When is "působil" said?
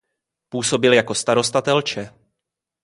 0.49-0.93